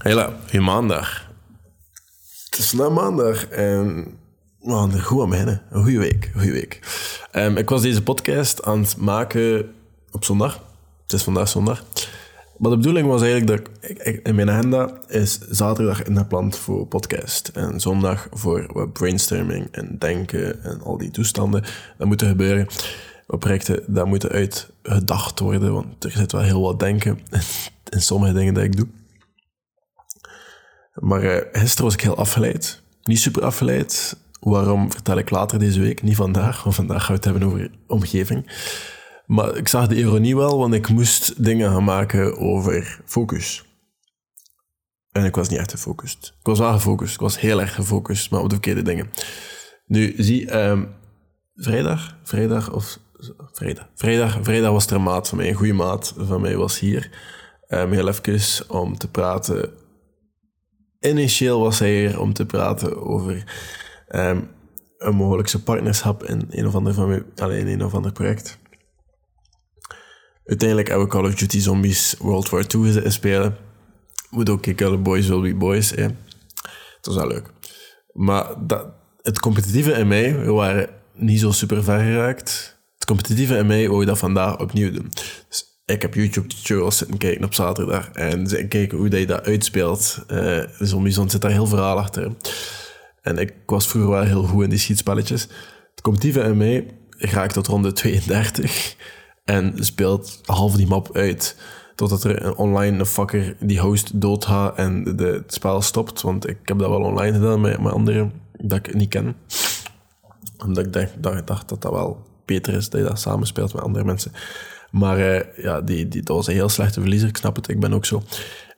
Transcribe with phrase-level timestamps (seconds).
[0.00, 1.28] Hela, goeie maandag.
[2.50, 4.04] Het is vandaag maandag en
[4.60, 5.62] we gaan er goed aan beginnen.
[5.70, 6.80] Een goede week, goede week.
[7.30, 9.74] Ehm, ik was deze podcast aan het maken
[10.10, 10.64] op zondag.
[11.02, 11.84] Het is vandaag zondag.
[12.58, 17.48] Maar de bedoeling was eigenlijk dat ik, in mijn agenda is zaterdag ingepland voor podcast.
[17.48, 21.64] En zondag voor wat brainstorming en denken en al die toestanden.
[21.98, 22.66] Dat moet er gebeuren.
[23.26, 25.72] Wat projecten, dat moeten uitgedacht worden.
[25.72, 27.40] Want er zit wel heel wat denken in,
[27.96, 28.86] in sommige dingen dat ik doe.
[30.94, 32.82] Maar eh, gisteren was ik heel afgeleid.
[33.02, 34.16] Niet super afgeleid.
[34.40, 36.02] Waarom vertel ik later deze week?
[36.02, 38.52] Niet vandaag, want vandaag gaan we het hebben over omgeving.
[39.26, 43.64] Maar ik zag de ironie wel, want ik moest dingen gaan maken over focus.
[45.12, 46.34] En ik was niet echt gefocust.
[46.40, 47.14] Ik was wel gefocust.
[47.14, 49.10] Ik was heel erg gefocust, maar op de verkeerde dingen.
[49.86, 50.84] Nu, zie, ehm,
[51.54, 52.98] vrijdag, vrijdag of
[53.52, 56.78] vrijdag, vrijdag, vrijdag was er een maat van mij, een goede maat van mij was
[56.78, 57.10] hier.
[57.68, 59.70] Um, heel even om te praten
[61.00, 63.44] Initieel was hij hier om te praten over
[64.08, 64.40] ehm,
[64.98, 68.58] een mogelijkse partnerschap in een of ander, van mijn, allee, in een of ander project.
[70.44, 73.56] Uiteindelijk hebben we Call of Duty Zombies World War II gezeten spelen.
[74.30, 75.90] Moet ook kijken, boys will be boys.
[75.90, 76.16] Het
[77.02, 77.52] was wel leuk.
[78.12, 78.86] Maar dat,
[79.22, 82.78] het competitieve in mij, we waren niet zo super ver geraakt.
[82.94, 85.10] Het competitieve in mij je dat vandaag opnieuw doen.
[85.48, 90.24] Dus ik heb YouTube-tutorials zitten kijken op zaterdag en kijken hoe je dat uitspeelt.
[90.26, 92.32] Eh de Zombiezone zit daar heel verhaal achter.
[93.22, 95.42] En ik was vroeger wel heel goed in die schietspelletjes.
[95.90, 96.86] Het competitieve in mij
[97.18, 98.96] raakt tot ronde 32
[99.44, 101.56] en speelt half die map uit.
[101.94, 106.20] Totdat er een online een fucker die host doodgaat en de, het spel stopt.
[106.20, 109.36] Want ik heb dat wel online gedaan met, met anderen dat ik niet ken.
[110.58, 114.04] Omdat ik dacht, dacht dat dat wel beter is dat je dat samenspeelt met andere
[114.04, 114.32] mensen.
[114.90, 117.80] Maar eh, ja, die, die, dat was een heel slechte verliezer, ik snap het, ik
[117.80, 118.22] ben ook zo.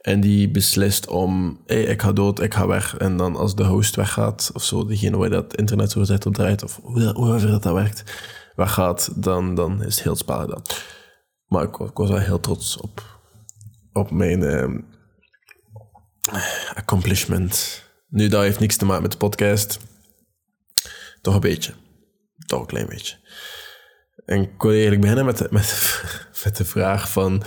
[0.00, 2.96] En die beslist om, hey, ik ga dood, ik ga weg.
[2.96, 6.34] En dan als de host weggaat, of zo, degene waar dat internet zo zet op
[6.34, 8.04] draait, of hoe- hoever dat, dat werkt,
[8.56, 10.62] weggaat, dan, dan is het heel spel gedaan.
[11.46, 13.20] Maar ik was wel heel trots op,
[13.92, 14.78] op mijn ehm,
[16.74, 17.82] accomplishment.
[18.08, 19.78] Nu, dat heeft niks te maken met de podcast.
[21.20, 21.72] Toch een beetje.
[22.46, 23.16] Toch een klein beetje.
[24.24, 26.02] En ik wil eigenlijk beginnen met met,
[26.44, 27.42] met de vraag van...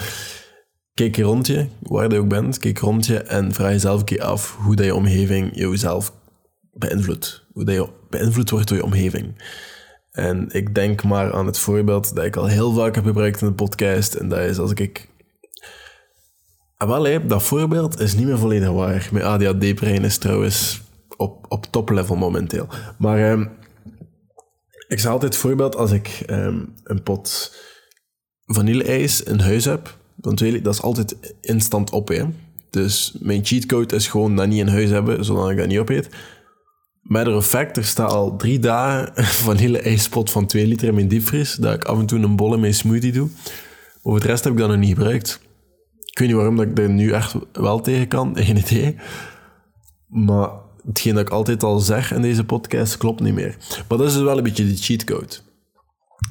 [0.94, 4.22] Kijk rond je, waar je ook bent, kijk rond je en vraag jezelf een keer
[4.22, 6.14] af hoe dat je omgeving jezelf
[6.74, 7.46] beïnvloedt.
[7.53, 9.44] Hoe dat je beïnvloed wordt door je omgeving.
[10.12, 13.47] En ik denk maar aan het voorbeeld dat ik al heel vaak heb gebruikt in
[13.47, 14.14] de podcast.
[14.14, 15.09] En dat is als ik...
[16.78, 19.09] Ah, wel, dat voorbeeld is niet meer volledig waar.
[19.12, 20.81] Mijn ADHD-brein is trouwens
[21.18, 22.68] op, op toplevel momenteel.
[22.97, 23.31] Maar...
[23.31, 23.46] ehm,
[24.88, 27.56] ik zeg altijd voorbeeld als ik ehm, een pot
[28.46, 29.97] vanille-ijs in huis heb.
[30.16, 32.07] Want weet dat is altijd instant op.
[32.07, 32.23] Hè?
[32.69, 36.09] Dus mijn cheatcode is gewoon dat niet in huis hebben, zodat ik dat niet opeet.
[37.01, 41.07] Matter of fact, er staat al drie dagen een vanille-ijspot van 2 liter in mijn
[41.07, 41.56] diepvries.
[41.56, 43.29] Dat ik af en toe een bol in mijn smoothie doe.
[44.02, 45.40] Over het rest heb ik dat nog niet gebruikt.
[46.06, 48.96] Ik weet niet waarom dat ik er nu echt wel tegen kan, geen idee.
[50.07, 50.50] Maar
[50.85, 53.56] hetgeen dat ik altijd al zeg in deze podcast klopt niet meer.
[53.88, 55.35] Maar dat is dus wel een beetje de cheatcode.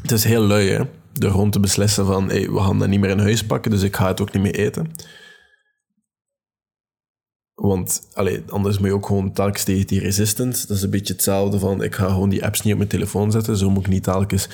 [0.03, 0.83] Het is heel lui, hè?
[1.13, 3.83] Door gewoon te beslissen van, hey, we gaan dat niet meer in huis pakken, dus
[3.83, 4.91] ik ga het ook niet meer eten.
[7.55, 8.09] Want
[8.49, 10.67] anders moet je ook gewoon telkens tegen die resistance.
[10.67, 13.31] Dat is een beetje hetzelfde van, ik ga gewoon die apps niet op mijn telefoon
[13.31, 13.57] zetten.
[13.57, 14.49] Zo moet ik niet telkens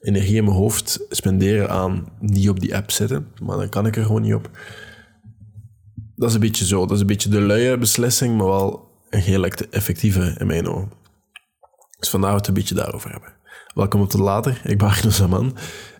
[0.00, 3.28] energie in mijn hoofd spenderen aan niet op die app zitten.
[3.42, 4.50] Maar dan kan ik er gewoon niet op.
[6.16, 6.80] Dat is een beetje zo.
[6.80, 10.92] Dat is een beetje de luie beslissing, maar wel een heel effectieve in mijn ogen.
[11.98, 13.32] Dus vandaar het een beetje daarover hebben.
[13.74, 14.60] Welkom op tot later.
[14.64, 15.56] Ik ben Agnes Zaman.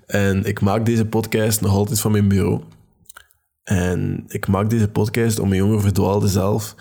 [0.07, 2.63] En ik maak deze podcast nog altijd van mijn bureau.
[3.63, 6.75] En ik maak deze podcast om mijn jonge verdwaalde zelf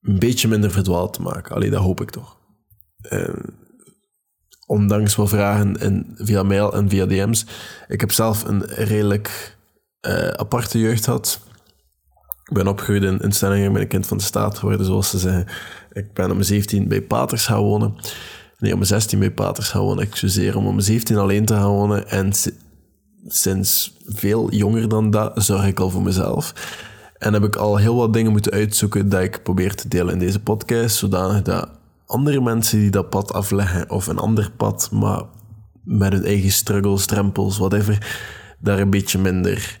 [0.00, 1.54] een beetje minder verdwaald te maken.
[1.54, 2.38] Allee, dat hoop ik toch.
[3.00, 3.34] En
[4.66, 7.46] ondanks wat vragen in, via mail en via DM's.
[7.88, 9.56] Ik heb zelf een redelijk
[10.00, 11.40] eh, aparte jeugd gehad.
[12.48, 15.18] Ik ben opgegroeid in instellingen, ik ben een kind van de staat geworden, zoals ze
[15.18, 15.46] zeggen.
[15.92, 17.94] Ik ben om mijn 17 bij Paters gaan wonen.
[18.58, 20.04] Nee, om mijn 16 bij Paters gaan wonen.
[20.04, 22.08] Excuseer om om mijn 17 alleen te gaan wonen.
[22.08, 22.56] En si-
[23.26, 26.52] sinds veel jonger dan dat zorg ik al voor mezelf.
[27.18, 30.18] En heb ik al heel wat dingen moeten uitzoeken dat ik probeer te delen in
[30.18, 31.68] deze podcast, zodanig dat
[32.06, 35.22] andere mensen die dat pad afleggen, of een ander pad, maar
[35.82, 38.18] met hun eigen struggles, drempels, whatever,
[38.58, 39.78] daar een beetje minder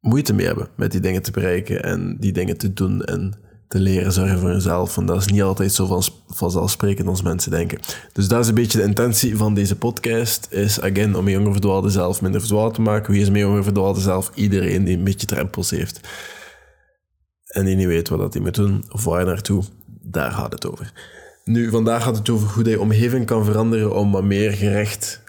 [0.00, 3.34] moeite mee hebben met die dingen te bereiken en die dingen te doen en
[3.68, 4.96] te leren zorgen voor jezelf.
[4.96, 7.78] En dat is niet altijd zo van, vanzelfsprekend als mensen denken.
[8.12, 10.46] Dus dat is een beetje de intentie van deze podcast.
[10.50, 13.12] Is again om een jonger verdwaalde zelf minder verdwaald te maken.
[13.12, 14.30] Wie is mijn jonger verdwaalde zelf?
[14.34, 16.00] Iedereen die een beetje drempels heeft.
[17.46, 20.92] en die niet weet wat hij moet doen of waar naartoe, daar gaat het over.
[21.44, 25.22] Nu, vandaag gaat het over hoe hij omgeving kan veranderen om wat meer gerecht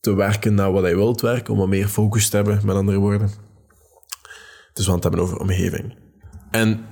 [0.00, 2.98] te werken naar wat hij wilt werken, om wat meer focus te hebben, met andere
[2.98, 3.30] woorden.
[4.72, 5.94] Dus we gaan het hebben over omgeving.
[6.50, 6.84] En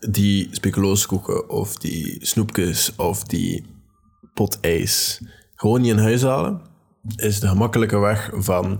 [0.00, 3.64] die speculooskoeken of die snoepjes of die
[4.34, 5.20] pot ijs
[5.54, 6.60] gewoon niet in huis halen,
[7.16, 8.70] is de gemakkelijke weg van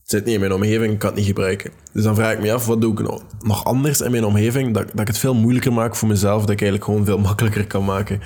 [0.00, 1.72] het zit niet in mijn omgeving, ik kan het niet gebruiken.
[1.92, 4.74] Dus dan vraag ik me af, wat doe ik nou nog anders in mijn omgeving,
[4.74, 7.66] dat, dat ik het veel moeilijker maak voor mezelf, dat ik eigenlijk gewoon veel makkelijker
[7.66, 8.20] kan maken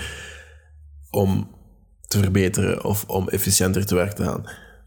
[1.10, 1.50] om
[2.00, 4.44] te verbeteren of om efficiënter te werk te gaan.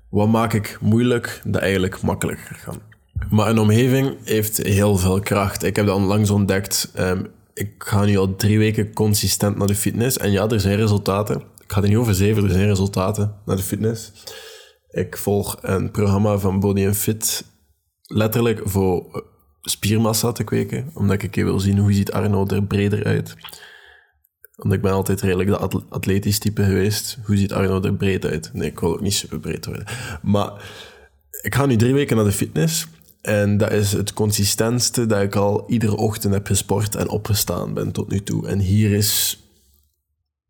[0.09, 2.81] Wat maak ik moeilijk dat eigenlijk makkelijker kan?
[3.29, 5.63] Maar een omgeving heeft heel veel kracht.
[5.63, 6.91] Ik heb dat onlangs ontdekt.
[6.93, 7.23] Ehm,
[7.53, 10.17] ik ga nu al drie weken consistent naar de fitness.
[10.17, 11.35] En ja, er zijn resultaten.
[11.35, 14.11] Ik ga er niet over zeven, er zijn resultaten naar de fitness.
[14.89, 17.45] Ik volg een programma van Body Fit,
[18.01, 19.23] letterlijk voor
[19.61, 20.91] spiermassa te kweken.
[20.93, 23.35] Omdat ik wil zien hoe ziet Arno er breder uit.
[24.57, 27.17] Omdat ik ben altijd redelijk de atletisch type geweest.
[27.25, 28.49] Hoe ziet Arno er breed uit?
[28.53, 29.85] Nee, ik wil ook niet super breed worden.
[30.21, 30.51] Maar
[31.41, 32.87] ik ga nu drie weken naar de fitness.
[33.25, 37.91] En dat is het consistentste dat ik al iedere ochtend heb gesport en opgestaan ben
[37.91, 38.47] tot nu toe.
[38.47, 39.39] En hier is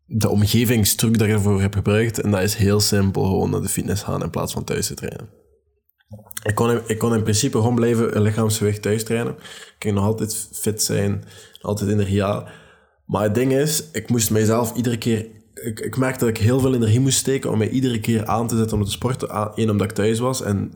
[0.06, 2.20] de omgevingstruc dat ik ervoor heb gebruikt.
[2.20, 4.94] En dat is heel simpel, gewoon naar de fitness gaan in plaats van thuis te
[4.94, 5.28] trainen.
[6.42, 9.32] Ik kon, ik kon in principe gewoon blijven lichaamsgewicht thuis trainen.
[9.32, 11.24] Ik ging nog altijd fit zijn,
[11.60, 12.48] altijd energiaal.
[13.06, 15.26] Maar het ding is, ik moest mijzelf iedere keer...
[15.54, 18.48] Ik, ik merkte dat ik heel veel energie moest steken om mij iedere keer aan
[18.48, 19.52] te zetten om te sporten.
[19.54, 20.42] Eén, omdat ik thuis was.
[20.42, 20.72] En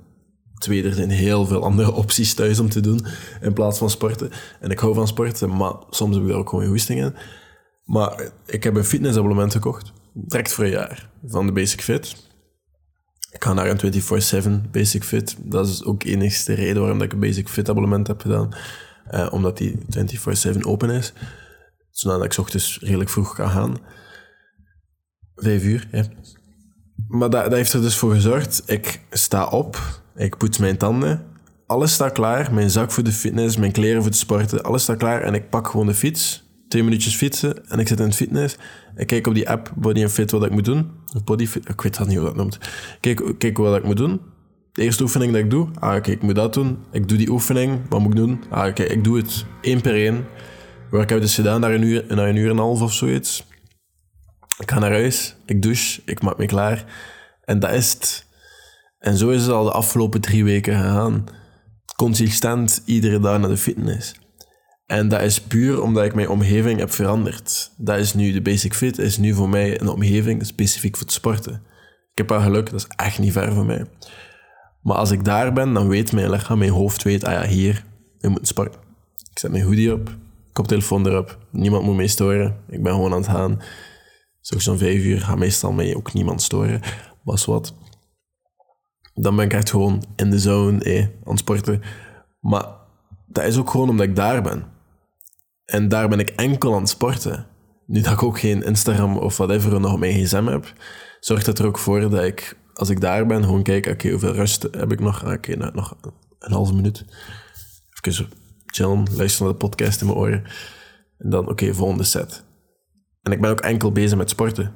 [0.61, 3.07] twee, er zijn heel veel andere opties thuis om te doen
[3.41, 4.31] in plaats van sporten.
[4.61, 7.15] En ik hou van sporten, maar soms heb ik daar ook gewoon hoesting in.
[7.85, 12.29] Maar ik heb een fitnessabonnement gekocht, direct voor een jaar, van de Basic Fit.
[13.31, 15.37] Ik ga naar een 24-7 Basic Fit.
[15.39, 18.49] Dat is ook de enigste reden waarom ik een Basic Fit abonnement heb gedaan.
[19.11, 19.79] Uh, omdat die
[20.57, 21.13] 24-7 open is.
[21.91, 23.77] Zodat ik ochtends redelijk vroeg kan gaan.
[25.35, 26.05] Vijf uur, ja.
[27.09, 28.63] Maar dat, dat heeft er dus voor gezorgd.
[28.67, 31.23] Ik sta op, ik poets mijn tanden.
[31.67, 32.55] Alles staat klaar.
[32.55, 34.63] Mijn zak voor de fitness, mijn kleren voor het sporten.
[34.63, 35.23] Alles staat klaar.
[35.23, 36.49] En ik pak gewoon de fiets.
[36.69, 38.57] Twee minuutjes fietsen en ik zit in het fitness.
[38.97, 40.91] Ik kijk op die app Body Fit wat ik moet doen.
[41.25, 42.59] Body Fit, ik weet dat niet hoe dat noemt.
[43.01, 44.21] Kijk, kijk wat ik moet doen.
[44.73, 45.69] De eerste oefening dat ik doe.
[45.79, 46.79] Ah, oké, ik moet dat doen.
[46.93, 47.81] Ik doe die oefening.
[47.89, 48.45] Wat moet ik doen?
[48.51, 50.27] Ah, oké, ik doe het één per één.
[50.91, 53.47] Heb dus gedaan naar een uur, naar een uur en een half of zoiets.
[54.59, 55.37] Ik ga naar huis.
[55.47, 56.01] Ik douche.
[56.05, 56.85] Ik maak me klaar.
[57.45, 58.27] En dat is het.
[59.01, 61.25] En zo is het al de afgelopen drie weken gegaan.
[61.97, 64.15] Consistent iedere dag naar de fitness.
[64.87, 67.73] En dat is puur omdat ik mijn omgeving heb veranderd.
[67.77, 71.15] Dat is nu de Basic Fit, is nu voor mij een omgeving specifiek voor het
[71.15, 71.53] sporten.
[72.13, 73.87] Ik heb wel geluk, dat is echt niet ver van mij.
[74.83, 77.85] Maar als ik daar ben, dan weet mijn lichaam, mijn hoofd weet, ah ja, hier,
[78.19, 78.81] we moeten sporten.
[79.31, 80.17] Ik zet mijn hoodie op,
[80.53, 82.57] koptelefoon erop, niemand moet mij storen.
[82.69, 83.63] Ik ben gewoon aan het gaan.
[84.41, 86.81] Zo zo'n vijf uur gaat meestal mij ook niemand storen.
[87.25, 87.75] Was wat
[89.15, 91.83] dan ben ik echt gewoon in de zone eh, aan het sporten.
[92.41, 92.67] Maar
[93.27, 94.65] dat is ook gewoon omdat ik daar ben.
[95.65, 97.47] En daar ben ik enkel aan het sporten.
[97.87, 100.73] Nu dat ik ook geen Instagram of whatever nog op mijn gsm heb,
[101.21, 104.33] zorgt dat er ook voor dat ik, als ik daar ben, gewoon kijk, oké, hoeveel
[104.33, 105.25] rust heb ik nog?
[105.25, 105.97] Ah, oké, nou, nog
[106.39, 107.05] een halve minuut.
[108.01, 108.29] Even
[108.67, 110.45] chillen, luisteren naar de podcast in mijn oren.
[111.19, 112.45] En dan, oké, volgende set.
[113.23, 114.75] En ik ben ook enkel bezig met sporten.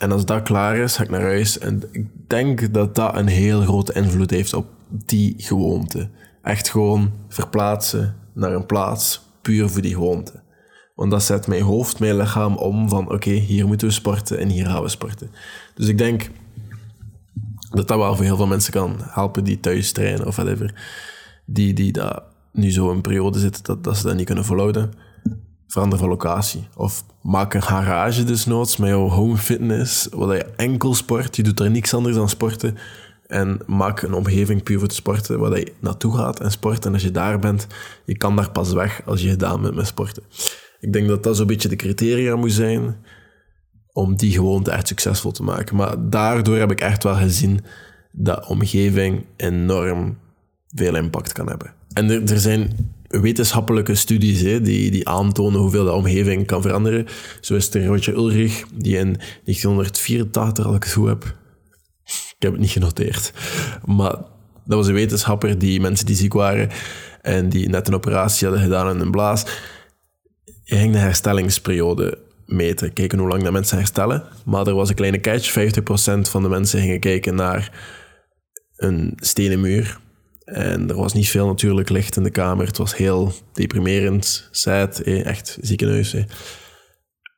[0.00, 1.58] En als dat klaar is, ga ik naar huis.
[1.58, 6.08] En ik denk dat dat een heel grote invloed heeft op die gewoonte.
[6.42, 10.42] Echt gewoon verplaatsen naar een plaats, puur voor die gewoonte.
[10.94, 14.48] Want dat zet mijn hoofd, mijn lichaam om van oké, hier moeten we sporten en
[14.48, 15.30] hier gaan we sporten.
[15.74, 16.30] Dus ik denk
[17.70, 20.74] dat dat wel voor heel veel mensen kan helpen die thuis trainen of whatever.
[21.44, 24.92] Die, die daar nu zo een periode zitten dat, dat ze dat niet kunnen volhouden
[25.70, 26.68] verander van locatie.
[26.76, 31.36] Of maak een garage desnoods met jouw home fitness, waar je enkel sport.
[31.36, 32.76] Je doet er niks anders dan sporten.
[33.26, 36.84] En maak een omgeving puur voor te sporten, waar je naartoe gaat en sport.
[36.84, 37.66] En als je daar bent,
[38.04, 40.22] je kan daar pas weg als je gedaan bent met sporten.
[40.80, 42.96] Ik denk dat dat zo'n beetje de criteria moet zijn
[43.92, 45.76] om die gewoonte echt succesvol te maken.
[45.76, 47.60] Maar daardoor heb ik echt wel gezien
[48.12, 50.18] dat omgeving enorm
[50.68, 51.74] veel impact kan hebben.
[51.92, 57.06] En er, er zijn wetenschappelijke studies hè, die, die aantonen hoeveel de omgeving kan veranderen.
[57.40, 61.24] Zo is er Roger Ulrich, die in 1984, als ik het goed heb,
[62.04, 63.32] ik heb het niet genoteerd,
[63.84, 64.16] maar
[64.64, 66.68] dat was een wetenschapper die mensen die ziek waren
[67.22, 69.44] en die net een operatie hadden gedaan in een blaas,
[70.64, 74.24] hij ging de herstellingsperiode meten, kijken hoe lang de mensen herstellen.
[74.44, 77.72] Maar er was een kleine catch, 50% van de mensen gingen kijken naar
[78.76, 79.98] een stenen muur
[80.52, 82.66] En er was niet veel natuurlijk licht in de kamer.
[82.66, 86.14] Het was heel deprimerend, sad, eh, echt ziekenhuis.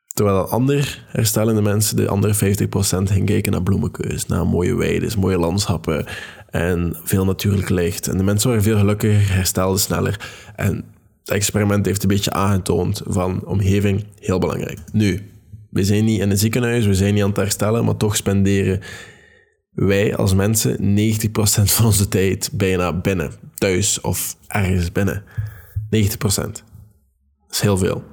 [0.06, 5.38] Terwijl andere herstellende mensen, de andere 50%, gingen kijken naar bloemenkeus, naar mooie weiden, mooie
[5.38, 6.06] landschappen
[6.50, 8.08] en veel natuurlijk licht.
[8.08, 10.28] En de mensen waren veel gelukkiger, herstelden sneller.
[10.56, 10.84] En
[11.20, 14.78] het experiment heeft een beetje aangetoond van omgeving heel belangrijk.
[14.92, 15.30] Nu,
[15.70, 18.80] we zijn niet in een ziekenhuis, we zijn niet aan het herstellen, maar toch spenderen
[19.72, 25.24] wij als mensen 90% van onze tijd bijna binnen, thuis of ergens binnen.
[25.96, 26.18] 90%.
[26.18, 26.62] Dat
[27.50, 28.04] is heel veel.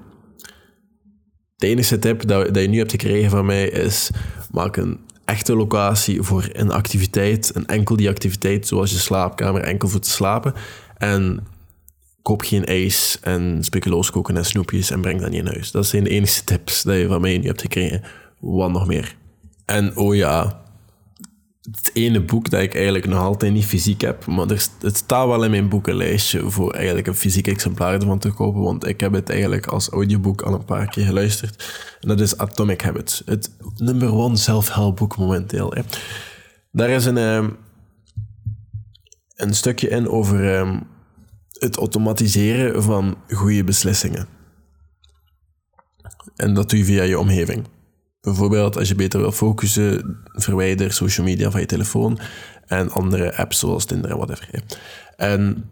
[1.55, 4.09] De enige tip dat, je nu hebt gekregen van mij is:
[4.51, 9.87] maak een echte locatie voor een activiteit, een enkel die activiteit, zoals je slaapkamer, enkel
[9.87, 10.53] voor te slapen.
[10.97, 11.47] En
[12.21, 15.71] koop geen ijs en speculoos koken en snoepjes en breng dat niet in huis.
[15.71, 18.03] Dat zijn de enige tips die je van mij nu hebt gekregen.
[18.39, 19.15] Wat nog meer?
[19.65, 20.61] En oh ja,
[21.61, 25.27] het ene boek dat ik eigenlijk nog altijd niet fysiek heb, maar er, het staat
[25.27, 29.13] wel in mijn boekenlijstje voor eigenlijk een fysiek exemplaar ervan te kopen, want ik heb
[29.13, 31.73] het eigenlijk als audioboek al een paar keer geluisterd.
[31.99, 35.73] En dat is Atomic Habits, het number one self-help boek momenteel.
[36.71, 37.57] Daar is een, um,
[39.35, 40.87] een stukje in over um,
[41.51, 44.27] het automatiseren van goede beslissingen.
[46.35, 47.67] En dat doe je via je omgeving.
[48.21, 52.19] Bijvoorbeeld, als je beter wil focussen, verwijder social media van je telefoon
[52.65, 54.49] en andere apps zoals Tinder en whatever.
[55.15, 55.69] En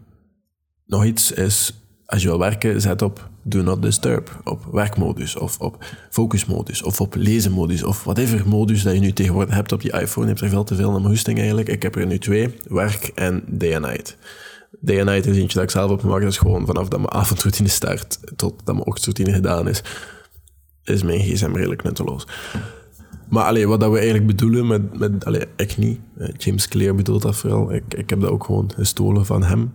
[0.86, 5.58] nog iets is, als je wil werken, zet op Do Not Disturb, op werkmodus, of
[5.58, 9.92] op focusmodus, of op lezenmodus, of whatever modus dat je nu tegenwoordig hebt op je
[10.00, 10.26] iPhone.
[10.26, 11.68] Je hebt er veel te veel naar mijn hoesting eigenlijk.
[11.68, 14.16] Ik heb er nu twee, werk en day and night.
[14.80, 17.12] Day and night is eentje dat ik zelf opmaak, dat is gewoon vanaf dat mijn
[17.12, 19.82] avondroutine start tot dat mijn ochtendroutine gedaan is
[20.88, 22.26] is mijn gsm redelijk nutteloos.
[23.28, 24.98] Maar allee, wat dat we eigenlijk bedoelen met...
[24.98, 26.00] met allee, ik niet.
[26.36, 27.72] James Clear bedoelt dat vooral.
[27.72, 29.72] Ik, ik heb dat ook gewoon gestolen van hem.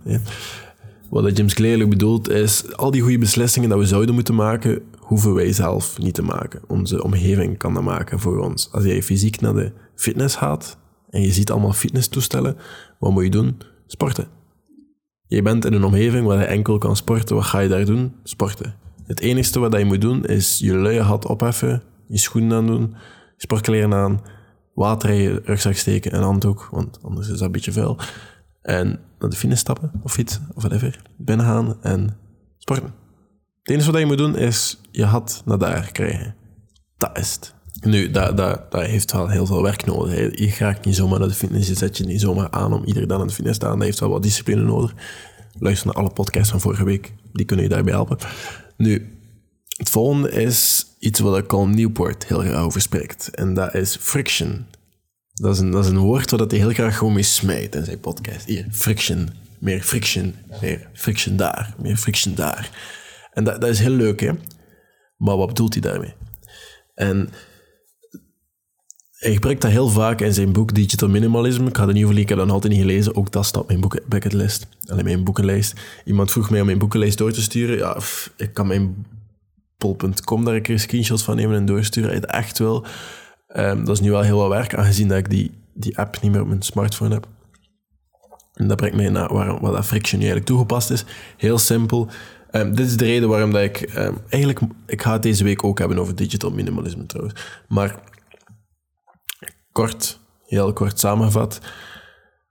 [1.10, 2.76] Wat dat James Clear bedoelt is...
[2.76, 4.82] Al die goede beslissingen dat we zouden moeten maken...
[4.98, 6.60] hoeven wij zelf niet te maken.
[6.66, 8.68] Onze omgeving kan dat maken voor ons.
[8.72, 10.78] Als jij fysiek naar de fitness gaat...
[11.10, 12.56] en je ziet allemaal fitnesstoestellen...
[12.98, 13.58] wat moet je doen?
[13.86, 14.28] Sporten.
[15.26, 17.36] Je bent in een omgeving waar je enkel kan sporten.
[17.36, 18.12] Wat ga je daar doen?
[18.22, 18.83] Sporten.
[19.06, 22.94] Het enige wat je moet doen is je luie hat opheffen, je schoenen aan doen,
[23.36, 24.22] sportkleren aan,
[24.74, 27.98] water in je rugzak steken en handdoek, want anders is dat een beetje vuil.
[28.62, 31.02] En naar de finish stappen, of fietsen, of whatever.
[31.16, 32.16] Binnen gaan en
[32.58, 32.94] sporten.
[33.62, 36.34] Het enige wat je moet doen is je hat naar daar krijgen.
[36.96, 37.54] Dat is het.
[37.80, 40.38] Nu, dat, dat, dat heeft wel heel veel werk nodig.
[40.38, 43.06] Je gaat niet zomaar naar de fitness, je zet je niet zomaar aan om iedere
[43.06, 43.78] dag aan de fitness te staan.
[43.78, 44.94] Dat heeft wel wat discipline nodig.
[45.58, 48.18] Luister naar alle podcasts van vorige week, die kunnen je daarbij helpen.
[48.76, 49.18] Nu,
[49.76, 53.28] het volgende is iets wat Colin Newport heel graag over spreekt.
[53.34, 54.66] En dat is friction.
[55.32, 57.84] Dat is een, dat is een woord waar hij heel graag gewoon mee smijt in
[57.84, 58.46] zijn podcast.
[58.46, 59.28] Hier, friction.
[59.58, 60.34] Meer friction.
[60.60, 61.74] Meer friction daar.
[61.78, 62.70] Meer friction daar.
[63.32, 64.32] En dat, dat is heel leuk, hè?
[65.16, 66.14] Maar wat bedoelt hij daarmee?
[66.94, 67.28] En
[69.24, 71.66] hij gebruikt dat heel vaak in zijn boek Digital Minimalism.
[71.66, 73.16] Ik ga er niet over ik heb dat altijd niet gelezen.
[73.16, 74.66] Ook dat staat op mijn bucketlist.
[74.86, 75.80] Alleen mijn boekenlijst.
[76.04, 77.76] Iemand vroeg mij om mijn boekenlijst door te sturen.
[77.76, 77.96] Ja,
[78.36, 79.06] ik kan mijn
[79.76, 82.14] pol.com daar een keer screenshots van nemen en doorsturen.
[82.14, 82.84] Het echt wel.
[83.56, 86.32] Um, dat is nu wel heel wat werk, aangezien dat ik die, die app niet
[86.32, 87.26] meer op mijn smartphone heb.
[88.54, 91.04] En dat brengt mij naar waar, wat dat Friction nu eigenlijk toegepast is.
[91.36, 92.08] Heel simpel.
[92.52, 93.92] Um, dit is de reden waarom dat ik...
[93.96, 97.40] Um, eigenlijk, ik ga het deze week ook hebben over digital minimalisme trouwens.
[97.68, 98.00] Maar
[99.74, 101.60] kort, heel kort samengevat.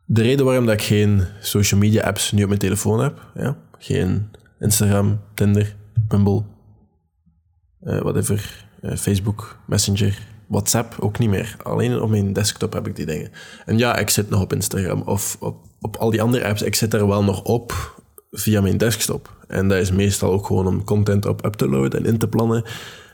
[0.05, 3.57] De reden waarom dat ik geen social media apps nu op mijn telefoon heb, ja,
[3.77, 5.75] geen Instagram, Tinder,
[6.07, 6.43] Bumble,
[7.83, 11.55] uh, whatever, uh, Facebook, Messenger, WhatsApp ook niet meer.
[11.63, 13.31] Alleen op mijn desktop heb ik die dingen.
[13.65, 16.61] En ja, ik zit nog op Instagram of op, op al die andere apps.
[16.61, 18.01] Ik zit er wel nog op
[18.31, 19.35] via mijn desktop.
[19.47, 22.27] En dat is meestal ook gewoon om content op up te loaden en in te
[22.27, 22.63] plannen.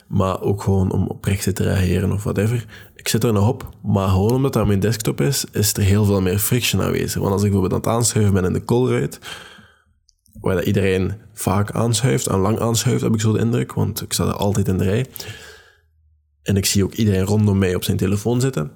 [0.09, 2.65] Maar ook gewoon om op rechten te reageren of whatever.
[2.95, 6.05] Ik zit er nog op, maar gewoon omdat dat mijn desktop is, is er heel
[6.05, 7.21] veel meer friction aanwezig.
[7.21, 9.19] Want als ik bijvoorbeeld aan het aanschuiven ben in de callrate,
[10.41, 14.13] waar dat iedereen vaak aanschuift en lang aanschuift, heb ik zo de indruk, want ik
[14.13, 15.05] sta er altijd in de rij.
[16.43, 18.71] En ik zie ook iedereen rondom mij op zijn telefoon zitten.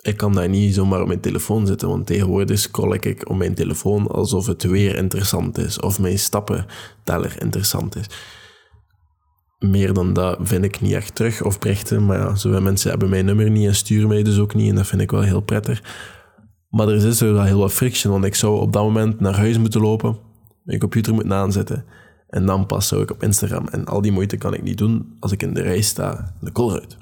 [0.00, 3.54] Ik kan daar niet zomaar op mijn telefoon zitten, want tegenwoordig scroll ik op mijn
[3.54, 8.06] telefoon alsof het weer interessant is, of mijn stappenteller interessant is.
[9.58, 13.08] Meer dan dat vind ik niet echt terug, of berichten, maar ja, zoveel mensen hebben
[13.08, 15.40] mijn nummer niet en sturen mij dus ook niet, en dat vind ik wel heel
[15.40, 15.82] prettig.
[16.68, 19.36] Maar er is dus wel heel wat friction, want ik zou op dat moment naar
[19.36, 20.18] huis moeten lopen,
[20.62, 21.84] mijn computer moeten aanzetten.
[22.28, 23.68] En dan pas zou ik op Instagram.
[23.68, 26.70] En al die moeite kan ik niet doen als ik in de rij sta, de
[26.72, 26.96] uit.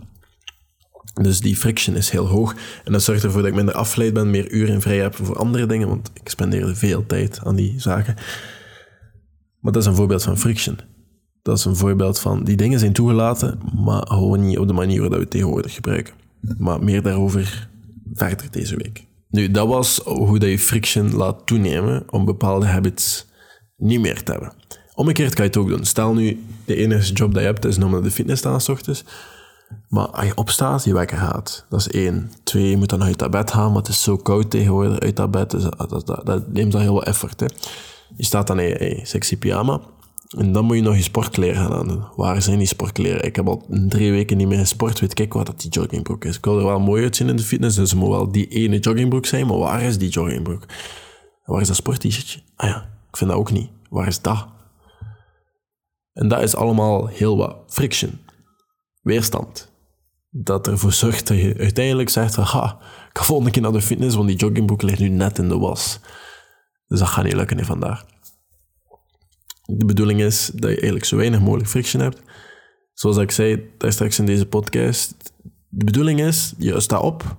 [1.22, 2.54] Dus die friction is heel hoog.
[2.84, 5.66] En dat zorgt ervoor dat ik minder afgeleid ben, meer uren vrij heb voor andere
[5.66, 8.14] dingen, want ik spendeerde veel tijd aan die zaken.
[9.60, 10.78] Maar dat is een voorbeeld van friction.
[11.46, 14.98] Dat is een voorbeeld van die dingen zijn toegelaten, maar gewoon niet op de manier
[14.98, 16.14] waarop we het tegenwoordig gebruiken.
[16.58, 17.68] Maar meer daarover
[18.14, 19.06] verder deze week.
[19.28, 23.26] Nu, dat was hoe dat je friction laat toenemen om bepaalde habits
[23.76, 24.52] niet meer te hebben.
[24.94, 25.84] Omgekeerd kan je het ook doen.
[25.84, 28.68] Stel nu, de enige job dat je hebt is om naar de fitness staan s
[28.68, 29.04] ochtends.
[29.88, 31.66] Maar als je opstaat, je wekker gaat.
[31.68, 32.32] Dat is één.
[32.42, 35.16] Twee, je moet dan uit dat bed gaan, maar het is zo koud tegenwoordig uit
[35.16, 35.50] dat bed.
[35.50, 37.40] Dus dat, dat, neemt dan heel wat effort.
[37.40, 37.46] Hè.
[38.16, 39.80] Je staat dan in sexy pyjama.
[40.28, 42.04] En dan moet je nog je sportkleren gaan aandoen.
[42.16, 43.24] Waar zijn die sportkleren?
[43.24, 45.00] Ik heb al drie weken niet meer gesport.
[45.00, 46.36] Weet kijk wat dat die joggingbroek is.
[46.36, 48.78] Ik wil er wel mooi uitzien in de fitness, dus het moet wel die ene
[48.78, 49.46] joggingbroek zijn.
[49.46, 50.66] Maar waar is die joggingbroek?
[51.44, 52.40] waar is dat sport-t-shirtje?
[52.56, 52.76] Ah ja,
[53.08, 53.70] ik vind dat ook niet.
[53.90, 54.46] Waar is dat?
[56.12, 58.18] En dat is allemaal heel wat friction.
[59.02, 59.72] Weerstand.
[60.30, 62.78] Dat ervoor zorgt dat je uiteindelijk zegt van, ha,
[63.08, 65.58] ik ga volgende keer naar de fitness, want die joggingbroek ligt nu net in de
[65.58, 66.00] was.
[66.86, 68.04] Dus dat gaat niet lukken vandaag.
[69.66, 72.22] De bedoeling is dat je eigenlijk zo weinig mogelijk friction hebt.
[72.92, 75.32] Zoals ik zei daar straks in deze podcast.
[75.68, 77.36] De bedoeling is, je staat op.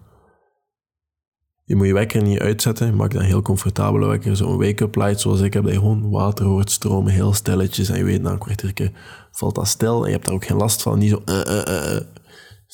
[1.63, 2.95] Je moet je wekker niet uitzetten.
[2.95, 4.35] Maak dan een heel comfortabele wekker.
[4.35, 5.63] Zo'n wake-up light zoals ik heb.
[5.63, 7.89] Dat je gewoon water hoort stromen, heel stilletjes.
[7.89, 8.91] En je weet, na een kwartiertje
[9.31, 10.01] valt dat stil.
[10.01, 10.99] En je hebt daar ook geen last van.
[10.99, 11.21] Niet zo...
[11.25, 11.99] Uh,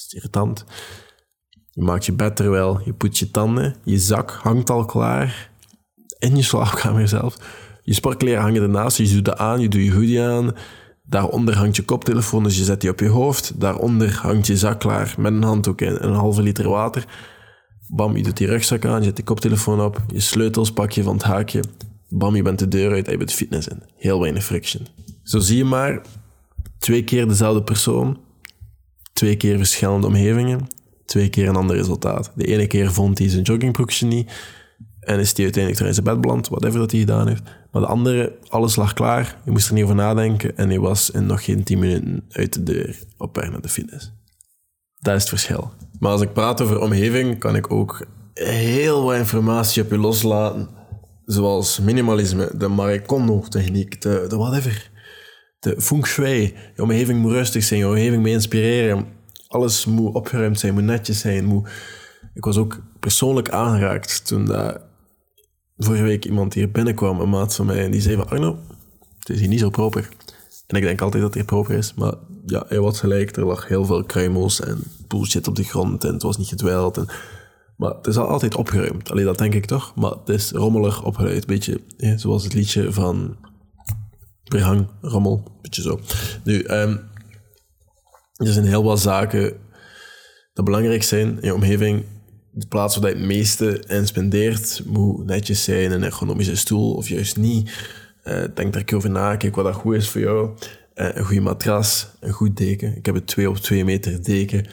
[0.09, 0.65] irritant.
[1.69, 3.75] Je maakt je bed terwijl je poet je tanden.
[3.83, 5.51] Je zak hangt al klaar.
[6.19, 7.37] In je slaapkamer zelf.
[7.83, 10.55] Je sportkleren hangen ernaast, je doet dat aan, je doet je hoodie aan.
[11.03, 13.59] Daaronder hangt je koptelefoon, dus je zet die op je hoofd.
[13.59, 17.05] Daaronder hangt je zak klaar met een handdoek en een halve liter water.
[17.87, 21.03] Bam, je doet die rugzak aan, je zet die koptelefoon op, je sleutels pak je
[21.03, 21.63] van het haakje.
[22.09, 23.83] Bam, je bent de deur uit en je bent fitness in.
[23.97, 24.87] Heel weinig friction.
[25.23, 26.01] Zo zie je maar,
[26.79, 28.19] twee keer dezelfde persoon,
[29.13, 30.67] twee keer verschillende omgevingen,
[31.05, 32.31] twee keer een ander resultaat.
[32.35, 34.31] De ene keer vond hij zijn joggingbroekje niet,
[35.05, 37.43] en is hij uiteindelijk in zijn bed beland, whatever dat hij gedaan heeft.
[37.71, 39.37] Maar de andere, alles lag klaar.
[39.45, 40.57] Je moest er niet over nadenken.
[40.57, 43.69] En hij was in nog geen 10 minuten uit de deur op weg naar de
[43.69, 44.11] fitness.
[44.99, 45.71] Dat is het verschil.
[45.99, 50.69] Maar als ik praat over omgeving, kan ik ook heel wat informatie op je loslaten.
[51.25, 54.91] Zoals minimalisme, de Marie Kondo-techniek, de, de whatever.
[55.59, 56.53] De feng shui.
[56.75, 59.05] Je omgeving moet rustig zijn, je omgeving moet inspireren.
[59.47, 61.67] Alles moet opgeruimd zijn, moet netjes zijn.
[62.33, 64.81] Ik was ook persoonlijk aangeraakt toen dat
[65.83, 68.59] vorige week iemand hier binnenkwam, een maat van mij, en die zei van Arno,
[69.19, 70.09] het is hier niet zo proper.
[70.67, 72.13] En ik denk altijd dat het hier proper is, maar
[72.45, 73.35] ja, hij was gelijk.
[73.35, 76.97] Er lag heel veel kruimels en bullshit op de grond en het was niet gedwijld.
[76.97, 77.07] En,
[77.77, 79.11] maar het is al altijd opgeruimd.
[79.11, 79.95] Alleen dat denk ik toch.
[79.95, 81.45] Maar het is rommelig opgeruimd.
[81.45, 81.81] Beetje
[82.15, 83.37] zoals het liedje van
[84.43, 85.43] Behang, rommel.
[85.61, 85.99] Beetje zo.
[86.43, 86.99] Nu, um,
[88.33, 89.53] er zijn heel wat zaken
[90.53, 92.03] die belangrijk zijn in je omgeving
[92.55, 97.07] de plaats waar je het meeste in spendeert moet netjes zijn, een ergonomische stoel of
[97.07, 97.71] juist niet.
[98.25, 100.49] Uh, denk er een keer over na, kijk wat dat goed is voor jou.
[100.95, 102.97] Uh, een goede matras, een goed deken.
[102.97, 104.67] Ik heb een 2 op 2 meter deken,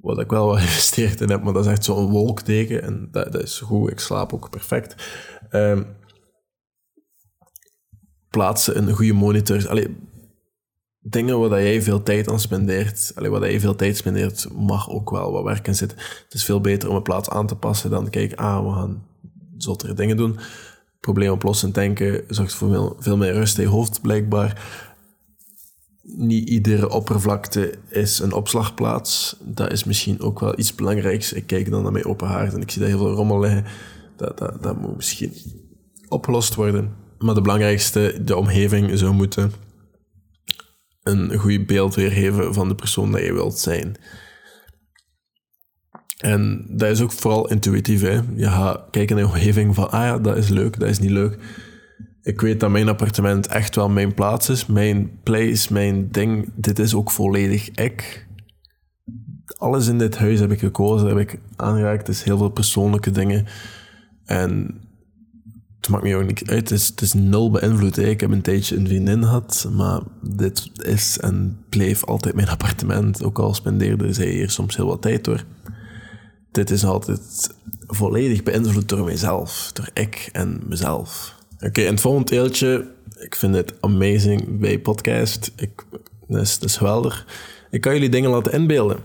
[0.00, 3.32] wat ik wel wat geïnvesteerd in heb, maar dat is echt zo'n wolkdeken en dat,
[3.32, 3.90] dat, is goed.
[3.90, 4.94] Ik slaap ook perfect.
[5.50, 5.80] Uh,
[8.30, 9.68] plaatsen een goede monitor.
[9.68, 9.96] Allee,
[11.10, 15.10] dingen waar jij veel tijd aan spendeert, alleen waar jij veel tijd spendeert, mag ook
[15.10, 15.98] wel wat werk in zitten.
[15.98, 19.04] Het is veel beter om een plaats aan te passen dan kijk, ah, we gaan
[19.56, 20.38] zottere dingen doen.
[21.00, 24.86] Probleemoplossend denken zorgt voor veel, veel meer rust in je hoofd, blijkbaar.
[26.02, 29.36] Niet iedere oppervlakte is een opslagplaats.
[29.40, 31.32] Dat is misschien ook wel iets belangrijks.
[31.32, 33.64] Ik kijk dan naar mijn open haard en ik zie daar heel veel rommel liggen.
[34.16, 35.32] Dat, dat, dat moet misschien
[36.08, 36.94] opgelost worden.
[37.18, 39.52] Maar de belangrijkste, de omgeving zou moeten
[41.08, 43.96] een goed beeld weergeven van de persoon dat je wilt zijn.
[46.18, 48.00] En dat is ook vooral intuïtief.
[48.00, 48.20] Hè?
[48.34, 51.10] Je gaat kijken naar je omgeving van, ah ja, dat is leuk, dat is niet
[51.10, 51.38] leuk.
[52.22, 56.52] Ik weet dat mijn appartement echt wel mijn plaats is, mijn place, mijn ding.
[56.54, 58.26] Dit is ook volledig ik.
[59.58, 62.08] Alles in dit huis heb ik gekozen, heb ik aangeraakt.
[62.08, 63.46] Is heel veel persoonlijke dingen.
[64.24, 64.80] En
[65.88, 66.68] maakt me ook niet uit.
[66.70, 67.98] Het is, nul beïnvloed.
[67.98, 73.24] Ik heb een tijdje een vriendin gehad, maar dit is en bleef altijd mijn appartement.
[73.24, 75.44] Ook al spendeerde zij hier soms heel wat tijd door.
[76.52, 77.54] Dit is altijd
[77.86, 81.36] volledig beïnvloed door mijzelf, door ik en mezelf.
[81.60, 82.86] Oké, en het volgende deeltje,
[83.18, 85.52] ik vind het amazing bij podcast.
[85.56, 85.84] Ik,
[86.28, 87.26] dat is geweldig.
[87.70, 88.96] Ik kan jullie dingen laten inbeelden.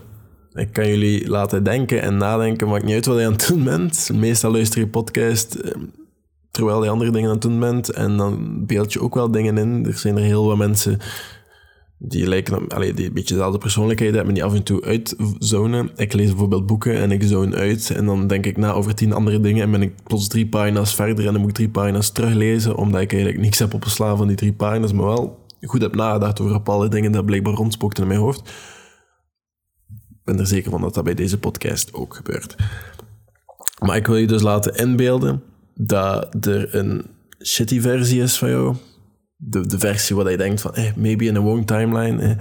[0.54, 3.64] Ik kan jullie laten denken en nadenken, maakt niet uit wat je aan het doen
[3.64, 4.10] bent.
[4.12, 5.80] Meestal luister je podcast ehm,
[6.54, 7.88] terwijl je andere dingen aan het doen bent.
[7.88, 9.86] En dan beeld je ook wel dingen in.
[9.86, 10.98] Er zijn er heel wat mensen
[11.98, 15.90] die lijken op, die een beetje dezelfde persoonlijkheid hebben, die af en toe uitzonen.
[15.96, 19.12] Ik lees bijvoorbeeld boeken en ik zone uit en dan denk ik na over tien
[19.12, 22.10] andere dingen en ben ik plots drie pagina's verder en dan moet ik drie pagina's
[22.10, 25.94] teruglezen, omdat ik eigenlijk niks heb opgeslagen van die drie pagina's, maar wel goed heb
[25.94, 28.40] nagedacht over bepaalde dingen dat blijkbaar rondspookten in mijn hoofd.
[30.10, 32.56] Ik ben er zeker van dat dat bij deze podcast ook gebeurt.
[33.84, 35.42] Maar ik wil je dus laten inbeelden
[35.74, 37.06] dat er een
[37.42, 38.76] shitty versie is van jou
[39.36, 42.22] de, de versie waar je denkt van, eh, maybe in a wrong timeline.
[42.22, 42.36] Eh,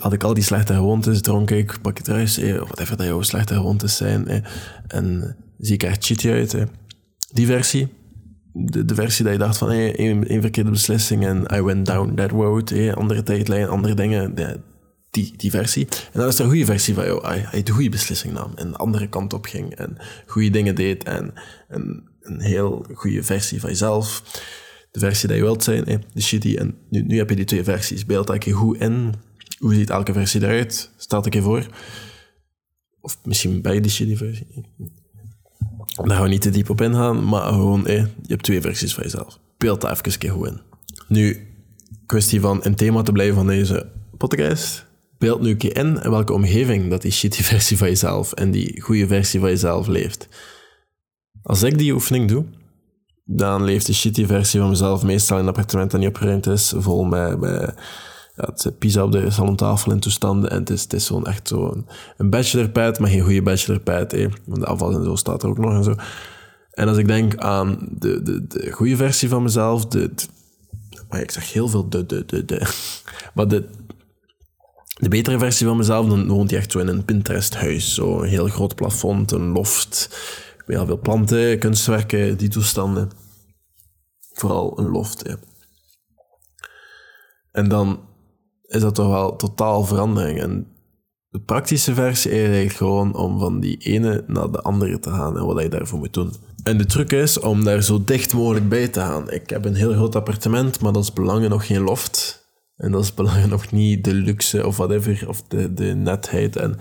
[0.00, 3.06] had ik al die slechte gewoontes, dronk ik, pak het thuis, eh, of whatever dat
[3.06, 4.28] jouw slechte gewoontes zijn.
[4.28, 4.40] Eh,
[4.86, 6.56] en zie ik echt shitty uit.
[7.32, 7.88] Die versie,
[8.52, 12.72] de, versie dat je dacht van, één, verkeerde beslissing en I went down that road,
[12.94, 14.34] andere tijdlijn, andere dingen.
[15.12, 15.86] Die, versie.
[16.12, 17.26] En dan is er een goede versie van jou.
[17.26, 19.96] Hij, hij de goede beslissing nam en de andere kant op ging en
[20.26, 21.32] goede dingen deed en,
[21.68, 24.22] en een heel goede versie van jezelf
[24.90, 26.56] de versie die je wilt zijn, de shitty.
[26.56, 28.06] En nu, nu heb je die twee versies.
[28.06, 29.14] Beeld dat je goed in.
[29.58, 30.90] Hoe ziet elke versie eruit?
[30.96, 31.66] Stel ik je voor.
[33.00, 34.46] Of misschien bij de shitty versie.
[35.86, 39.02] Daar gaan we niet te diep op ingaan, maar gewoon, je hebt twee versies van
[39.02, 39.38] jezelf.
[39.58, 40.60] Beeld dat even een keer goed in.
[41.08, 41.46] Nu,
[42.06, 44.90] kwestie van een thema te blijven van deze podcast.
[45.22, 48.80] Beeld nu een keer in welke omgeving dat die shitty versie van jezelf en die
[48.80, 50.28] goede versie van jezelf leeft.
[51.42, 52.44] Als ik die oefening doe,
[53.24, 56.72] dan leeft de shitty versie van mezelf meestal in een appartement dat niet opgeruimd is,
[56.76, 57.74] vol met, met
[58.36, 60.50] ja, pizza op de salontafel in toestanden.
[60.50, 64.12] En het is, het is zo'n echt zo'n een bachelorpad, maar geen goede bachelorpad.
[64.46, 65.94] Want de afval en zo staat er ook nog en zo.
[66.70, 70.10] En als ik denk aan de, de, de goede versie van mezelf, de,
[71.08, 72.66] maar ik zeg heel veel de, de, de, de.
[73.34, 73.68] Maar de,
[75.02, 77.94] de betere versie van mezelf, dan woont hij echt zo in een Pinterest-huis.
[77.94, 80.08] Zo een heel groot plafond, een loft
[80.66, 83.10] heel veel planten, kunstwerken, die toestanden.
[84.32, 85.36] Vooral een loft.
[87.52, 88.00] En dan
[88.62, 90.40] is dat toch wel totaal verandering.
[90.40, 90.66] En
[91.28, 95.38] de praktische versie is eigenlijk gewoon om van die ene naar de andere te gaan
[95.38, 96.32] en wat je daarvoor moet doen.
[96.62, 99.30] En de truc is om daar zo dicht mogelijk bij te gaan.
[99.30, 102.41] Ik heb een heel groot appartement, maar dat is belangen nog geen loft.
[102.82, 106.56] En dat is belangen nog niet de luxe of whatever, of de, de netheid.
[106.56, 106.78] En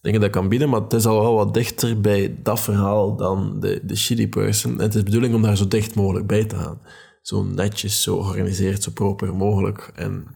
[0.00, 3.60] dingen dat kan bieden, maar het is al wel wat dichter bij dat verhaal dan
[3.60, 4.72] de, de shitty person.
[4.72, 6.80] En het is de bedoeling om daar zo dicht mogelijk bij te gaan.
[7.22, 9.90] Zo netjes, zo georganiseerd, zo proper mogelijk.
[9.94, 10.26] En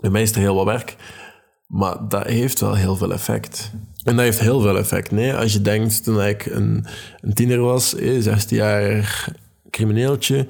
[0.00, 0.96] bij mij is er heel wat werk,
[1.66, 3.70] maar dat heeft wel heel veel effect.
[4.04, 5.10] En dat heeft heel veel effect.
[5.10, 6.86] Nee, als je denkt, toen ik een,
[7.20, 9.28] een tiener was, 16 jaar
[9.70, 10.46] crimineeltje,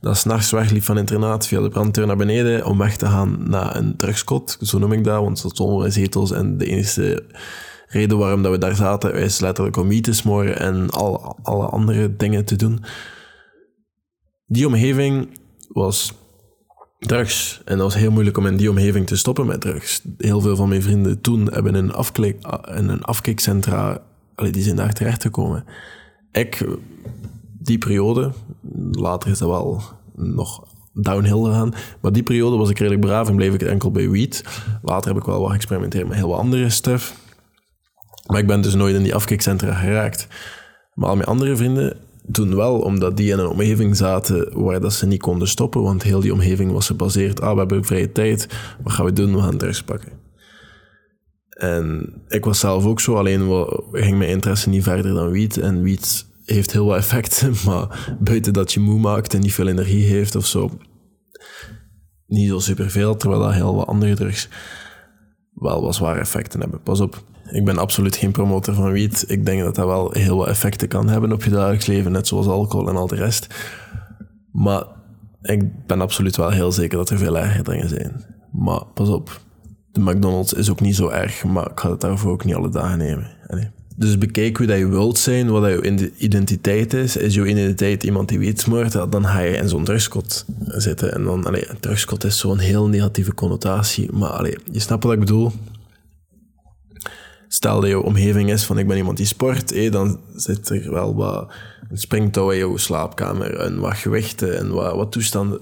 [0.00, 3.76] dat s'nachts wegliep van internaat via de branddeur naar beneden om weg te gaan naar
[3.76, 4.58] een drugskot.
[4.60, 7.24] Zo noem ik dat, want dat stonden zetels en de enige
[7.86, 11.66] reden waarom dat we daar zaten is letterlijk om wiet te smoren en al, alle
[11.66, 12.84] andere dingen te doen.
[14.46, 15.28] Die omgeving
[15.68, 16.12] was
[16.98, 17.60] drugs.
[17.64, 20.02] En dat was heel moeilijk om in die omgeving te stoppen met drugs.
[20.18, 24.02] Heel veel van mijn vrienden toen hebben een, afklik, een afkikcentra,
[24.34, 25.64] die zijn daar terecht gekomen.
[26.32, 26.64] Ik
[27.62, 28.30] die periode,
[28.90, 29.82] later is dat wel
[30.14, 34.10] nog downhill gegaan, maar die periode was ik redelijk braaf en bleef ik enkel bij
[34.10, 34.44] weed.
[34.82, 37.14] Later heb ik wel wat geëxperimenteerd met heel wat andere stuff.
[38.26, 40.28] Maar ik ben dus nooit in die afkikcentra geraakt.
[40.94, 41.96] Maar al mijn andere vrienden
[42.30, 46.02] toen wel, omdat die in een omgeving zaten waar dat ze niet konden stoppen, want
[46.02, 48.48] heel die omgeving was gebaseerd, ah, we hebben vrije tijd,
[48.82, 49.34] wat gaan we doen?
[49.34, 50.12] We gaan drugs pakken.
[51.48, 55.58] En ik was zelf ook zo, alleen ging mijn interesse niet verder dan wiet.
[55.58, 59.68] En wiet heeft heel wat effecten, maar buiten dat je moe maakt en niet veel
[59.68, 60.70] energie heeft of zo,
[62.26, 64.48] niet zo superveel, terwijl dat heel wat andere drugs
[65.54, 66.82] wel wat zware effecten hebben.
[66.82, 69.24] Pas op, ik ben absoluut geen promotor van wiet.
[69.26, 72.26] Ik denk dat dat wel heel wat effecten kan hebben op je dagelijks leven, net
[72.26, 73.46] zoals alcohol en al de rest.
[74.52, 74.84] Maar
[75.42, 78.24] ik ben absoluut wel heel zeker dat er veel erger dingen zijn.
[78.52, 79.40] Maar pas op,
[79.92, 82.70] de McDonald's is ook niet zo erg, maar ik ga het daarvoor ook niet alle
[82.70, 83.30] dagen nemen.
[84.00, 87.16] Dus bekijk hoe dat je wilt zijn, wat je identiteit is.
[87.16, 91.12] Is je identiteit iemand die weet smoort, dan ga je in zo'n drugskot zitten.
[91.12, 94.12] En dan, allee, drugskot is zo'n heel negatieve connotatie.
[94.12, 95.52] Maar allee, je snapt wat ik bedoel.
[97.48, 101.14] Stel dat je omgeving is van ik ben iemand die sport, dan zit er wel
[101.14, 101.52] wat
[101.90, 105.60] een springtouw in jouw slaapkamer en wat gewichten en wat, wat toestanden.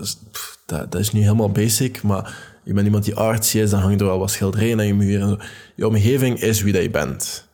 [0.66, 4.00] dat, dat, is nu helemaal basic, maar je bent iemand die artsy is, dan hangt
[4.00, 5.48] er wel wat schilderijen aan je muur.
[5.74, 7.46] Je omgeving is wie dat je bent.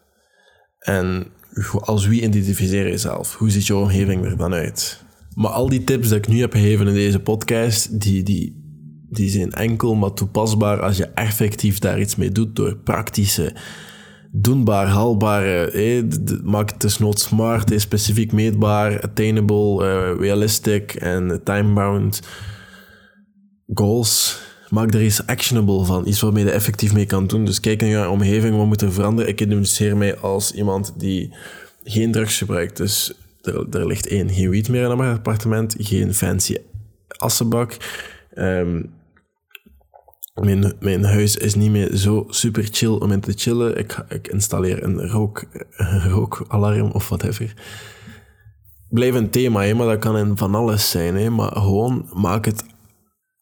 [0.84, 1.26] En
[1.80, 3.34] als wie identificeer je jezelf?
[3.34, 5.02] Hoe ziet je omgeving er dan uit?
[5.34, 8.62] Maar al die tips die ik nu heb gegeven in deze podcast, die, die,
[9.10, 13.56] die zijn enkel maar toepasbaar als je effectief daar iets mee doet door praktische,
[14.32, 16.02] doenbaar, haalbare, eh,
[16.42, 22.20] maak het smart, eh, specifiek meetbaar, attainable, uh, realistic en time-bound
[23.74, 24.42] goals
[24.74, 26.06] maak er iets actionable van.
[26.06, 27.44] Iets waarmee je effectief mee kan doen.
[27.44, 29.30] Dus kijk naar je omgeving, wat moet er veranderen?
[29.30, 31.34] Ik identificeer mij als iemand die
[31.84, 32.76] geen drugs gebruikt.
[32.76, 35.74] Dus er, ligt één, geen wiet meer in mijn appartement.
[35.78, 36.56] Geen fancy
[37.08, 37.76] assenbak.
[38.30, 38.82] Ehm,
[40.34, 43.78] mijn, mijn huis is niet meer zo super chill om in te chillen.
[43.78, 45.44] Ik, ik installeer een, rook,
[46.08, 47.54] rookalarm of whatever.
[48.88, 51.16] Blijf een thema, hè, maar dat kan in van alles zijn.
[51.16, 52.64] Hè, maar gewoon maak het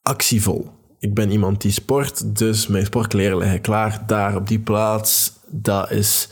[0.01, 0.72] actievol.
[1.03, 5.33] Ik ben iemand die sport, dus mijn sportkleren liggen klaar daar op die plaats.
[5.49, 6.29] Dat is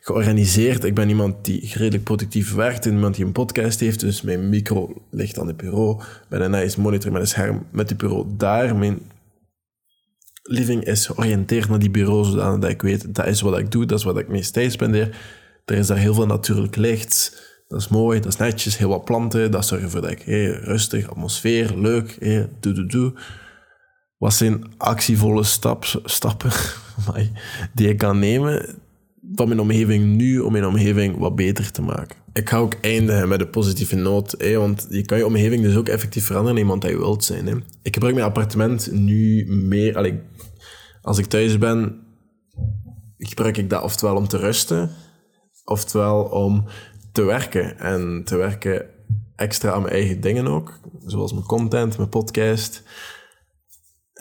[0.00, 0.84] georganiseerd.
[0.84, 2.84] Ik ben iemand die redelijk productief werkt.
[2.84, 4.00] Iemand die een podcast heeft.
[4.00, 6.02] Dus mijn micro ligt aan het bureau.
[6.28, 8.76] Een nice monitor met een scherm met het bureau daar.
[8.76, 8.98] Mijn
[10.42, 13.98] living is georiënteerd naar die bureau, zodat ik weet, dat is wat ik doe, dat
[13.98, 15.16] is wat ik meest tijd spendeer.
[15.64, 17.42] Er is daar heel veel natuurlijk licht.
[17.68, 19.50] Dat is mooi, dat is netjes, heel wat planten.
[19.50, 20.22] Dat zorgt ervoor dat ik
[20.64, 23.12] rustig, atmosfeer, leuk, hey, doe, doe, doe.
[24.22, 26.52] Wat zijn actievolle stap, stappen
[27.74, 28.78] die ik kan nemen
[29.34, 32.16] van mijn omgeving nu om mijn omgeving wat beter te maken.
[32.32, 35.76] Ik ga ook eindigen met een positieve noot, hè, want je kan je omgeving dus
[35.76, 37.46] ook effectief veranderen iemand dat je wilt zijn.
[37.46, 37.54] Hè.
[37.82, 40.20] Ik gebruik mijn appartement nu meer...
[41.02, 42.00] Als ik thuis ben,
[43.18, 44.90] gebruik ik dat oftewel om te rusten,
[45.64, 46.64] oftewel om
[47.12, 47.78] te werken.
[47.78, 48.86] En te werken
[49.36, 52.82] extra aan mijn eigen dingen ook, zoals mijn content, mijn podcast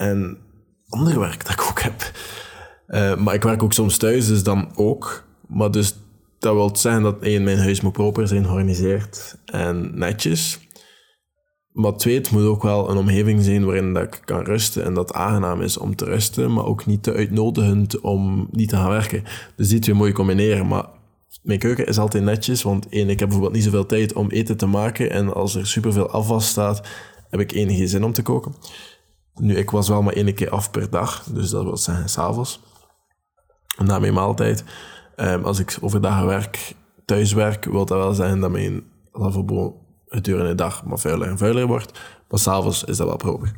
[0.01, 0.37] en
[0.89, 2.11] ander werk dat ik ook heb.
[2.87, 5.23] Uh, maar ik werk ook soms thuis, dus dan ook.
[5.47, 5.95] Maar dus
[6.39, 10.59] dat wil zeggen dat één, mijn huis moet proper zijn georganiseerd en netjes.
[11.71, 14.93] Maar twee, het moet ook wel een omgeving zijn waarin dat ik kan rusten en
[14.93, 18.89] dat aangenaam is om te rusten, maar ook niet te uitnodigend om niet te gaan
[18.89, 19.23] werken.
[19.55, 20.67] Dus die twee mooi combineren.
[20.67, 20.85] Maar
[21.41, 24.57] mijn keuken is altijd netjes, want één, ik heb bijvoorbeeld niet zoveel tijd om eten
[24.57, 26.87] te maken en als er superveel afwas staat,
[27.29, 28.55] heb ik enige zin om te koken.
[29.35, 32.59] Nu, ik was wel maar één keer af per dag, dus dat wil zeggen s'avonds
[33.77, 34.63] na mijn maaltijd.
[35.15, 40.49] Um, als ik overdag werk, thuis werk, wil dat wel zeggen dat mijn lavabo gedurende
[40.49, 41.99] de dag maar vuiler en vuiler wordt.
[42.29, 43.51] Maar s'avonds is dat wel proper.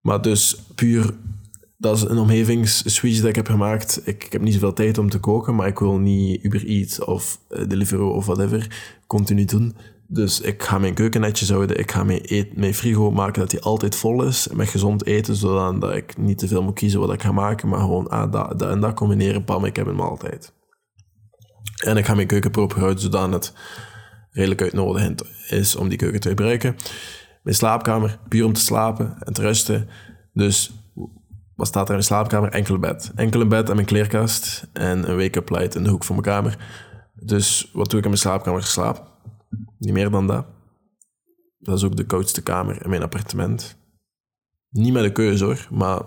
[0.00, 1.14] Maar dus puur,
[1.76, 4.00] dat is een omgevingsswitch dat ik heb gemaakt.
[4.04, 7.04] Ik, ik, heb niet zoveel tijd om te koken, maar ik wil niet Uber Eats
[7.04, 9.76] of uh, Deliveroo of whatever continu doen.
[10.12, 11.78] Dus ik ga mijn keuken netjes houden.
[11.78, 14.48] Ik ga mijn, eet, mijn frigo maken dat die altijd vol is.
[14.48, 17.68] Met gezond eten, zodat ik niet te veel moet kiezen wat ik ga maken.
[17.68, 19.44] Maar gewoon ah, dat, en dat combineren.
[19.44, 20.52] Pam, ik heb een maaltijd.
[21.84, 23.54] En ik ga mijn keuken proper houden, zodat het
[24.30, 26.76] redelijk uitnodigend is om die keuken te gebruiken.
[27.42, 29.88] Mijn slaapkamer, puur om te slapen en te rusten.
[30.32, 30.72] Dus
[31.56, 32.50] wat staat er in mijn slaapkamer?
[32.50, 33.12] Enkel bed.
[33.14, 34.68] Enkel bed en mijn kleerkast.
[34.72, 36.56] En een wake-up light in de hoek van mijn kamer.
[37.14, 38.62] Dus wat doe ik in mijn slaapkamer?
[38.62, 39.11] Slaap.
[39.82, 40.46] Niet meer dan dat.
[41.58, 43.76] Dat is ook de koudste kamer in mijn appartement.
[44.68, 46.02] Niet met de keuze hoor, maar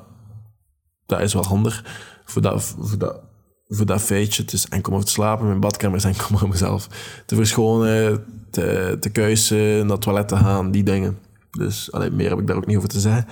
[1.05, 1.83] dat is wel handig
[2.25, 3.21] voor dat, voor dat,
[3.67, 4.41] voor dat feitje.
[4.41, 5.47] Het is enkel te slapen.
[5.47, 6.87] Mijn badkamer is enkel om mezelf
[7.25, 9.09] te verschonen, te, te
[9.83, 11.19] naar het toilet te gaan, die dingen.
[11.51, 13.27] Dus alleen meer heb ik daar ook niet over te zeggen.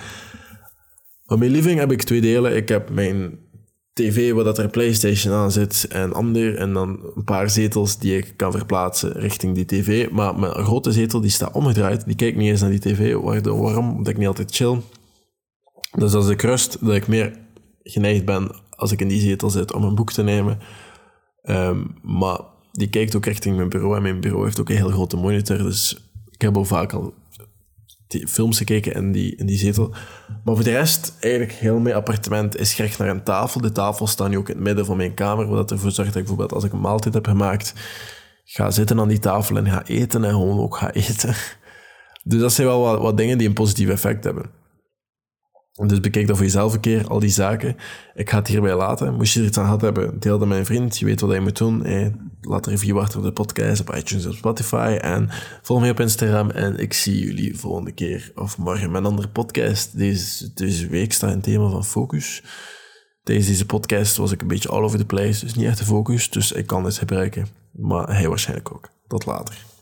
[1.26, 2.56] Van mijn living heb ik twee delen.
[2.56, 3.38] Ik heb mijn
[3.94, 6.56] tv waar dat er PlayStation aan zit en ander.
[6.56, 10.10] En dan een paar zetels die ik kan verplaatsen richting die tv.
[10.10, 12.04] Maar mijn grote zetel die staat omgedraaid.
[12.04, 13.14] Die kijkt niet eens naar die tv.
[13.14, 13.90] Waardoor, waarom?
[13.90, 14.80] Omdat ik niet altijd chill.
[15.92, 17.38] Dus als ik rust, dat ik meer
[17.82, 20.58] geneigd ben als ik in die zetel zit om een boek te nemen.
[21.42, 22.40] Um, maar
[22.72, 23.96] die kijkt ook richting mijn bureau.
[23.96, 25.58] En mijn bureau heeft ook een heel grote monitor.
[25.58, 27.14] Dus ik heb al vaak al
[28.18, 29.94] die films gekeken in die, in die zetel.
[30.44, 33.60] Maar voor de rest, eigenlijk heel mijn appartement is gericht naar een tafel.
[33.60, 36.22] De tafel staat nu ook in het midden van mijn kamer, wat ervoor zorgt dat
[36.22, 37.74] ik bijvoorbeeld als ik een maaltijd heb gemaakt,
[38.44, 41.34] ga zitten aan die tafel en ga eten en gewoon ook ga eten.
[42.26, 44.50] Dus dat zijn wel wat, wat dingen die een positief effect hebben.
[45.74, 47.76] Dus bekijk dat voor jezelf een keer, al die zaken.
[48.14, 49.14] Ik ga het hierbij laten.
[49.14, 50.98] Moest je er iets aan gehad hebben, deel dat met vriend.
[50.98, 51.82] Je weet wat je moet doen.
[52.40, 54.98] laat een review achter op de podcast, op iTunes, op Spotify.
[55.00, 55.28] En
[55.62, 56.50] volg mij op Instagram.
[56.50, 59.98] En ik zie jullie volgende keer of morgen met een andere podcast.
[59.98, 62.42] Deze, deze week staat een thema van focus.
[63.22, 65.44] Tijdens deze podcast was ik een beetje all over the place.
[65.44, 66.30] Dus niet echt de focus.
[66.30, 67.46] Dus ik kan dit gebruiken.
[67.72, 68.88] Maar hij waarschijnlijk ook.
[69.06, 69.73] Tot later.